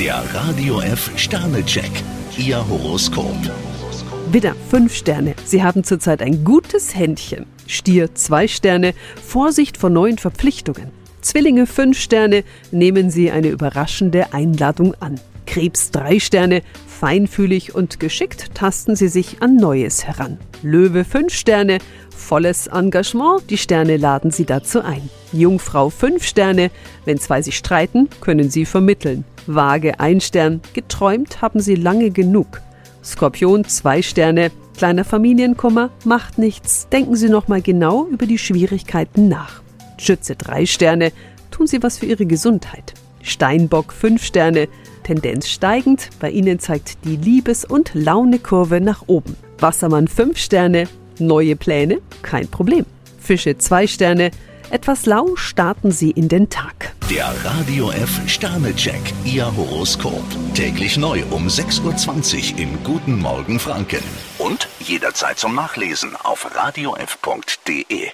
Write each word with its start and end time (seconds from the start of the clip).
Der 0.00 0.24
Radio 0.32 0.80
F 0.80 1.10
Sternecheck. 1.16 1.90
Ihr 2.38 2.66
Horoskop. 2.66 3.36
Widder, 4.32 4.54
fünf 4.70 4.94
Sterne. 4.94 5.34
Sie 5.44 5.62
haben 5.62 5.84
zurzeit 5.84 6.22
ein 6.22 6.42
gutes 6.42 6.94
Händchen. 6.94 7.44
Stier, 7.66 8.14
zwei 8.14 8.48
Sterne. 8.48 8.94
Vorsicht 9.22 9.76
vor 9.76 9.90
neuen 9.90 10.16
Verpflichtungen. 10.16 10.90
Zwillinge, 11.20 11.66
fünf 11.66 11.98
Sterne. 12.00 12.44
Nehmen 12.70 13.10
Sie 13.10 13.30
eine 13.30 13.48
überraschende 13.48 14.32
Einladung 14.32 14.94
an. 15.00 15.20
Krebs, 15.44 15.90
drei 15.90 16.18
Sterne. 16.18 16.62
Feinfühlig 16.86 17.74
und 17.74 18.00
geschickt 18.00 18.54
tasten 18.54 18.96
Sie 18.96 19.08
sich 19.08 19.42
an 19.42 19.56
Neues 19.56 20.06
heran. 20.06 20.38
Löwe, 20.62 21.04
fünf 21.04 21.34
Sterne. 21.34 21.76
Volles 22.16 22.68
Engagement. 22.68 23.42
Die 23.50 23.58
Sterne 23.58 23.98
laden 23.98 24.30
Sie 24.30 24.46
dazu 24.46 24.80
ein. 24.80 25.10
Jungfrau, 25.32 25.90
fünf 25.90 26.24
Sterne. 26.24 26.70
Wenn 27.04 27.18
zwei 27.18 27.42
sich 27.42 27.58
streiten, 27.58 28.08
können 28.22 28.48
Sie 28.48 28.64
vermitteln. 28.64 29.26
Waage, 29.54 30.00
ein 30.00 30.20
Stern. 30.20 30.60
Geträumt 30.72 31.42
haben 31.42 31.60
Sie 31.60 31.74
lange 31.74 32.10
genug. 32.10 32.60
Skorpion, 33.04 33.64
zwei 33.64 34.02
Sterne. 34.02 34.50
Kleiner 34.76 35.04
Familienkummer, 35.04 35.90
macht 36.04 36.38
nichts. 36.38 36.88
Denken 36.90 37.16
Sie 37.16 37.28
noch 37.28 37.48
mal 37.48 37.62
genau 37.62 38.06
über 38.06 38.26
die 38.26 38.38
Schwierigkeiten 38.38 39.28
nach. 39.28 39.62
Schütze, 39.98 40.36
drei 40.36 40.66
Sterne. 40.66 41.12
Tun 41.50 41.66
Sie 41.66 41.82
was 41.82 41.98
für 41.98 42.06
Ihre 42.06 42.26
Gesundheit. 42.26 42.94
Steinbock, 43.22 43.92
fünf 43.92 44.24
Sterne. 44.24 44.68
Tendenz 45.02 45.48
steigend. 45.48 46.10
Bei 46.20 46.30
Ihnen 46.30 46.58
zeigt 46.58 47.04
die 47.04 47.16
Liebes- 47.16 47.64
und 47.64 47.90
Launekurve 47.94 48.80
nach 48.80 49.04
oben. 49.06 49.36
Wassermann, 49.58 50.08
fünf 50.08 50.38
Sterne. 50.38 50.88
Neue 51.18 51.56
Pläne? 51.56 52.00
Kein 52.22 52.48
Problem. 52.48 52.86
Fische, 53.20 53.58
zwei 53.58 53.86
Sterne. 53.86 54.30
Etwas 54.70 55.06
lau 55.06 55.34
starten 55.36 55.90
Sie 55.90 56.10
in 56.10 56.28
den 56.28 56.48
Tag. 56.48 56.94
Der 57.10 57.32
Radio 57.44 57.90
F 57.90 58.20
Sternecheck. 58.26 59.00
Ihr 59.24 59.54
Horoskop. 59.56 60.22
Täglich 60.54 60.96
neu 60.96 61.22
um 61.30 61.48
6.20 61.48 62.52
Uhr 62.52 62.58
in 62.58 62.84
Guten 62.84 63.18
Morgen 63.18 63.58
Franken. 63.58 64.02
Und 64.38 64.68
jederzeit 64.78 65.38
zum 65.38 65.54
Nachlesen 65.54 66.14
auf 66.16 66.48
radiof.de. 66.54 68.10